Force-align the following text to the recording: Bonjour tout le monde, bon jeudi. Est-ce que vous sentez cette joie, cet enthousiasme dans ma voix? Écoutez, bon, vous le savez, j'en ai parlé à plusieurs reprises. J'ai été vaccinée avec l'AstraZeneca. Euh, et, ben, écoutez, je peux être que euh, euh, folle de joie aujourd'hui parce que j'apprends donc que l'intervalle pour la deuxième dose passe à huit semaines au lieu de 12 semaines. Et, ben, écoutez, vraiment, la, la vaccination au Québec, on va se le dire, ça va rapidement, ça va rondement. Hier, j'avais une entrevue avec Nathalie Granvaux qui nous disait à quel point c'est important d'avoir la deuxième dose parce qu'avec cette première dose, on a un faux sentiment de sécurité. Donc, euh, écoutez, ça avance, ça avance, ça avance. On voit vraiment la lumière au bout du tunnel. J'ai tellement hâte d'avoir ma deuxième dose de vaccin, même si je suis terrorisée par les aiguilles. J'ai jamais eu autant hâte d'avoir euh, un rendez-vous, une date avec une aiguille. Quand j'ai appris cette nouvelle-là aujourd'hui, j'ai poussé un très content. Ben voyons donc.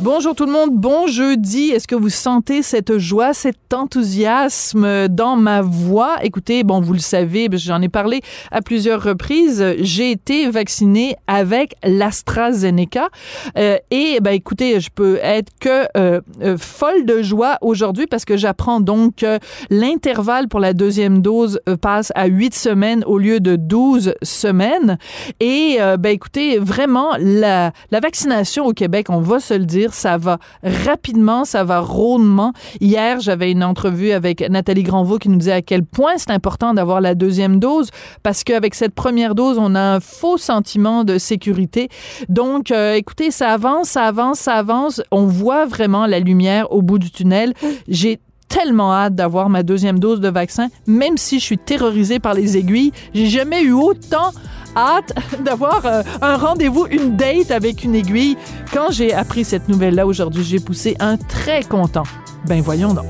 Bonjour 0.00 0.32
tout 0.32 0.46
le 0.46 0.52
monde, 0.52 0.70
bon 0.70 1.08
jeudi. 1.08 1.70
Est-ce 1.70 1.88
que 1.88 1.96
vous 1.96 2.08
sentez 2.08 2.62
cette 2.62 2.98
joie, 2.98 3.34
cet 3.34 3.74
enthousiasme 3.74 5.08
dans 5.08 5.34
ma 5.34 5.60
voix? 5.60 6.18
Écoutez, 6.22 6.62
bon, 6.62 6.80
vous 6.80 6.92
le 6.92 7.00
savez, 7.00 7.48
j'en 7.54 7.82
ai 7.82 7.88
parlé 7.88 8.20
à 8.52 8.62
plusieurs 8.62 9.02
reprises. 9.02 9.74
J'ai 9.80 10.12
été 10.12 10.48
vaccinée 10.50 11.16
avec 11.26 11.74
l'AstraZeneca. 11.82 13.08
Euh, 13.56 13.78
et, 13.90 14.20
ben, 14.20 14.30
écoutez, 14.30 14.78
je 14.78 14.88
peux 14.94 15.18
être 15.20 15.50
que 15.58 15.88
euh, 15.96 16.20
euh, 16.42 16.56
folle 16.56 17.04
de 17.04 17.20
joie 17.20 17.58
aujourd'hui 17.60 18.06
parce 18.06 18.24
que 18.24 18.36
j'apprends 18.36 18.78
donc 18.78 19.16
que 19.16 19.40
l'intervalle 19.68 20.46
pour 20.46 20.60
la 20.60 20.74
deuxième 20.74 21.22
dose 21.22 21.60
passe 21.82 22.12
à 22.14 22.26
huit 22.26 22.54
semaines 22.54 23.02
au 23.04 23.18
lieu 23.18 23.40
de 23.40 23.56
12 23.56 24.14
semaines. 24.22 24.96
Et, 25.40 25.78
ben, 25.98 26.10
écoutez, 26.10 26.58
vraiment, 26.58 27.16
la, 27.18 27.72
la 27.90 27.98
vaccination 27.98 28.64
au 28.64 28.72
Québec, 28.72 29.08
on 29.10 29.20
va 29.20 29.40
se 29.40 29.54
le 29.54 29.64
dire, 29.64 29.87
ça 29.92 30.18
va 30.18 30.38
rapidement, 30.62 31.44
ça 31.44 31.64
va 31.64 31.80
rondement. 31.80 32.52
Hier, 32.80 33.20
j'avais 33.20 33.50
une 33.50 33.64
entrevue 33.64 34.12
avec 34.12 34.40
Nathalie 34.48 34.82
Granvaux 34.82 35.18
qui 35.18 35.28
nous 35.28 35.36
disait 35.36 35.52
à 35.52 35.62
quel 35.62 35.84
point 35.84 36.12
c'est 36.16 36.30
important 36.30 36.74
d'avoir 36.74 37.00
la 37.00 37.14
deuxième 37.14 37.58
dose 37.58 37.90
parce 38.22 38.44
qu'avec 38.44 38.74
cette 38.74 38.94
première 38.94 39.34
dose, 39.34 39.58
on 39.58 39.74
a 39.74 39.80
un 39.80 40.00
faux 40.00 40.38
sentiment 40.38 41.04
de 41.04 41.18
sécurité. 41.18 41.88
Donc, 42.28 42.70
euh, 42.70 42.94
écoutez, 42.94 43.30
ça 43.30 43.50
avance, 43.50 43.88
ça 43.88 44.04
avance, 44.04 44.38
ça 44.38 44.54
avance. 44.54 45.02
On 45.10 45.26
voit 45.26 45.66
vraiment 45.66 46.06
la 46.06 46.20
lumière 46.20 46.72
au 46.72 46.82
bout 46.82 46.98
du 46.98 47.10
tunnel. 47.10 47.54
J'ai 47.88 48.20
tellement 48.48 48.92
hâte 48.92 49.14
d'avoir 49.14 49.48
ma 49.48 49.62
deuxième 49.62 49.98
dose 49.98 50.20
de 50.20 50.28
vaccin, 50.28 50.68
même 50.86 51.16
si 51.16 51.38
je 51.38 51.44
suis 51.44 51.58
terrorisée 51.58 52.18
par 52.18 52.34
les 52.34 52.56
aiguilles. 52.56 52.92
J'ai 53.14 53.26
jamais 53.26 53.62
eu 53.62 53.72
autant 53.72 54.32
hâte 54.76 55.12
d'avoir 55.44 55.84
euh, 55.86 56.02
un 56.22 56.36
rendez-vous, 56.36 56.86
une 56.90 57.16
date 57.16 57.50
avec 57.50 57.84
une 57.84 57.94
aiguille. 57.94 58.36
Quand 58.72 58.90
j'ai 58.90 59.12
appris 59.12 59.44
cette 59.44 59.68
nouvelle-là 59.68 60.06
aujourd'hui, 60.06 60.44
j'ai 60.44 60.60
poussé 60.60 60.96
un 61.00 61.16
très 61.16 61.62
content. 61.64 62.04
Ben 62.46 62.60
voyons 62.60 62.94
donc. 62.94 63.06